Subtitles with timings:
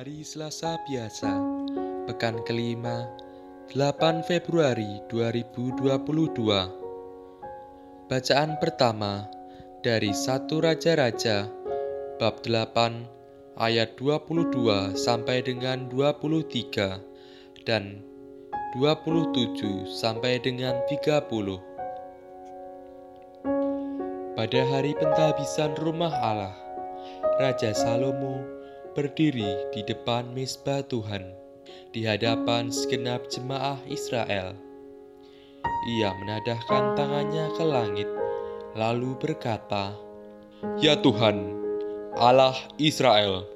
[0.00, 1.28] Hari Selasa biasa,
[2.08, 3.04] pekan kelima,
[3.68, 8.08] 8 Februari 2022.
[8.08, 9.28] Bacaan pertama
[9.84, 11.52] dari satu Raja-Raja,
[12.16, 16.96] bab 8, ayat 22 sampai dengan 23
[17.68, 18.00] dan
[18.80, 21.60] 27 sampai dengan 30.
[24.32, 26.56] Pada hari pentabisan rumah Allah,
[27.36, 28.59] Raja Salomo
[28.94, 31.40] berdiri di depan mesbah Tuhan
[31.90, 34.54] di hadapan segenap jemaah Israel.
[35.98, 38.08] Ia menadahkan tangannya ke langit,
[38.78, 39.94] lalu berkata,
[40.78, 41.56] "Ya Tuhan,
[42.18, 43.48] Allah Israel,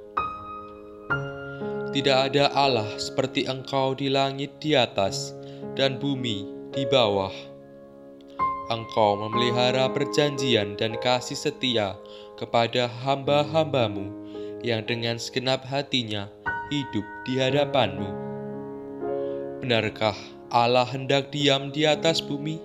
[1.95, 5.37] tidak ada Allah seperti Engkau di langit di atas
[5.79, 7.33] dan bumi di bawah."
[8.73, 12.01] Engkau memelihara perjanjian dan kasih setia
[12.41, 14.24] kepada hamba-hambamu
[14.65, 16.33] yang dengan segenap hatinya
[16.73, 18.09] hidup di hadapanmu.
[19.61, 20.17] Benarkah
[20.49, 22.57] Allah hendak diam di atas bumi?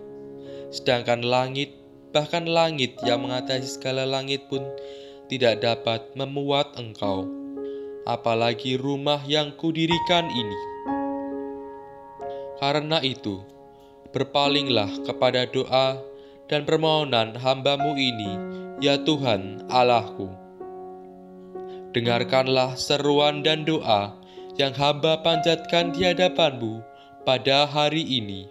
[0.72, 1.76] Sedangkan langit,
[2.16, 4.64] bahkan langit yang mengatasi segala langit pun
[5.28, 7.28] tidak dapat memuat engkau.
[8.08, 10.60] Apalagi rumah yang kudirikan ini.
[12.58, 13.44] Karena itu,
[14.16, 16.00] berpalinglah kepada doa
[16.50, 18.32] dan permohonan hambamu ini,
[18.82, 20.49] ya Tuhan Allahku.
[21.90, 24.14] Dengarkanlah seruan dan doa
[24.62, 26.86] yang hamba panjatkan di hadapanmu
[27.26, 28.46] pada hari ini.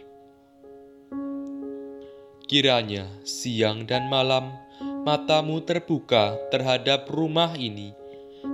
[2.50, 4.50] Kiranya siang dan malam
[5.06, 7.94] matamu terbuka terhadap rumah ini,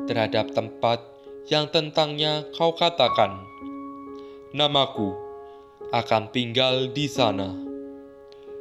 [0.04, 1.00] terhadap tempat
[1.48, 3.41] yang tentangnya kau katakan,
[4.52, 5.16] Namaku
[5.96, 7.56] akan tinggal di sana.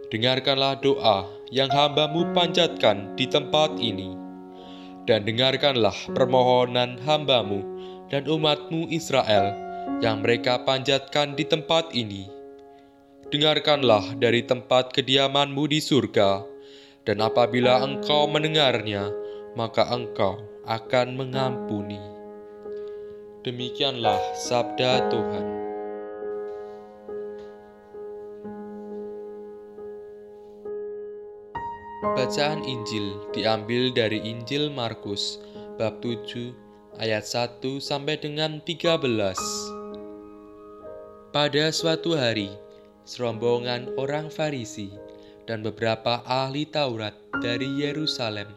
[0.08, 4.23] Dengarkanlah doa yang hambamu panjatkan di tempat ini,
[5.04, 7.64] dan dengarkanlah permohonan hambamu
[8.08, 9.56] dan umatmu Israel
[10.00, 12.28] yang mereka panjatkan di tempat ini.
[13.32, 16.46] Dengarkanlah dari tempat kediamanmu di surga,
[17.04, 19.10] dan apabila engkau mendengarnya,
[19.58, 20.38] maka engkau
[20.70, 22.00] akan mengampuni.
[23.44, 25.63] Demikianlah sabda Tuhan.
[32.04, 35.40] Bacaan Injil diambil dari Injil Markus
[35.80, 36.52] bab 7
[37.00, 39.08] ayat 1 sampai dengan 13.
[41.32, 42.52] Pada suatu hari,
[43.08, 44.92] serombongan orang Farisi
[45.48, 48.52] dan beberapa ahli Taurat dari Yerusalem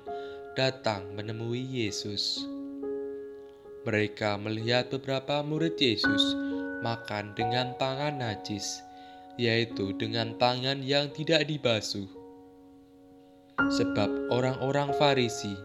[0.58, 2.42] datang menemui Yesus.
[3.86, 6.34] Mereka melihat beberapa murid Yesus
[6.82, 8.82] makan dengan tangan najis,
[9.38, 12.25] yaitu dengan tangan yang tidak dibasuh
[13.56, 15.56] sebab orang-orang Farisi,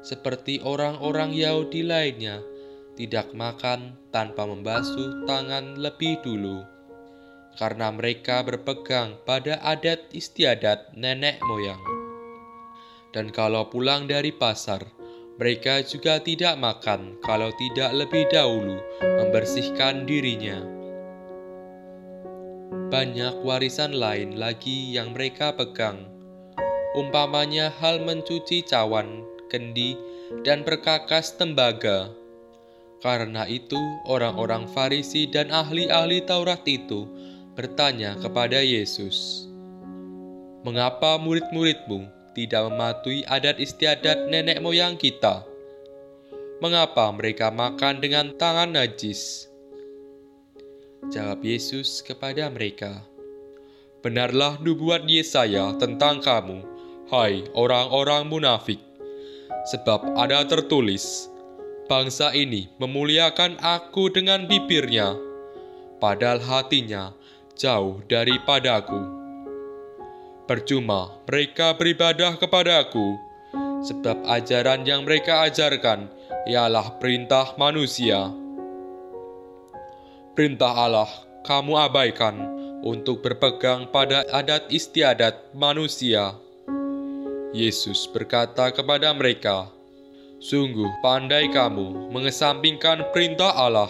[0.00, 2.40] seperti orang-orang Yahudi lainnya,
[2.96, 6.64] tidak makan tanpa membasuh tangan lebih dulu,
[7.58, 11.80] karena mereka berpegang pada adat istiadat nenek moyang.
[13.14, 14.82] Dan kalau pulang dari pasar,
[15.38, 20.62] mereka juga tidak makan kalau tidak lebih dahulu membersihkan dirinya.
[22.90, 26.13] Banyak warisan lain lagi yang mereka pegang
[26.94, 29.98] umpamanya hal mencuci cawan, kendi,
[30.46, 32.08] dan perkakas tembaga.
[33.04, 33.76] Karena itu,
[34.08, 37.04] orang-orang Farisi dan ahli-ahli Taurat itu
[37.52, 39.44] bertanya kepada Yesus,
[40.64, 45.44] "Mengapa murid-muridmu tidak mematuhi adat istiadat nenek moyang kita?
[46.64, 49.52] Mengapa mereka makan dengan tangan najis?"
[51.12, 53.04] Jawab Yesus kepada mereka,
[54.00, 56.73] "Benarlah nubuat Yesaya tentang kamu."
[57.04, 58.80] Hai orang-orang munafik,
[59.68, 61.28] sebab ada tertulis,
[61.84, 65.12] bangsa ini memuliakan aku dengan bibirnya,
[66.00, 67.12] padahal hatinya
[67.60, 69.04] jauh daripadaku.
[70.48, 73.20] Percuma mereka beribadah kepadaku,
[73.84, 76.08] sebab ajaran yang mereka ajarkan
[76.48, 78.32] ialah perintah manusia.
[80.32, 81.12] Perintah Allah
[81.44, 82.36] kamu abaikan
[82.80, 86.40] untuk berpegang pada adat istiadat manusia.
[87.54, 89.70] Yesus berkata kepada mereka,
[90.42, 93.88] "Sungguh pandai kamu mengesampingkan perintah Allah,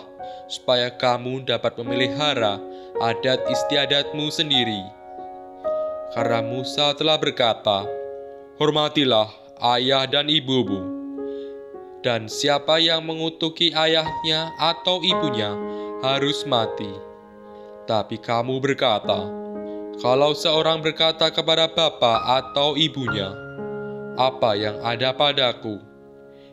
[0.48, 2.60] supaya kamu dapat memelihara
[3.02, 4.82] adat istiadatmu sendiri.
[6.14, 7.82] Karena Musa telah berkata,
[8.54, 9.26] Hormatilah
[9.74, 10.78] ayah dan ibumu,
[12.06, 15.50] dan siapa yang mengutuki ayahnya atau ibunya
[16.06, 16.90] harus mati.
[17.90, 19.26] Tapi kamu berkata,
[19.98, 23.34] kalau seorang berkata kepada bapa atau ibunya,
[24.14, 25.82] apa yang ada padaku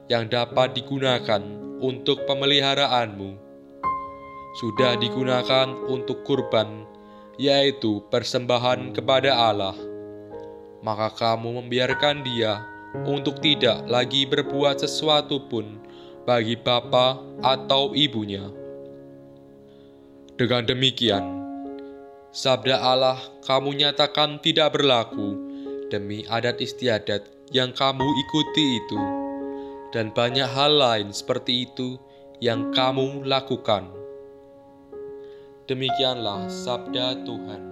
[0.09, 1.39] yang dapat digunakan
[1.79, 3.37] untuk pemeliharaanmu.
[4.59, 6.83] Sudah digunakan untuk kurban,
[7.39, 9.77] yaitu persembahan kepada Allah.
[10.83, 12.59] Maka kamu membiarkan dia
[13.07, 15.79] untuk tidak lagi berbuat sesuatu pun
[16.27, 18.51] bagi bapa atau ibunya.
[20.35, 21.23] Dengan demikian,
[22.33, 25.37] sabda Allah kamu nyatakan tidak berlaku
[25.87, 29.01] demi adat istiadat yang kamu ikuti itu,
[29.91, 31.99] dan banyak hal lain seperti itu
[32.39, 33.91] yang kamu lakukan.
[35.67, 37.70] Demikianlah sabda Tuhan.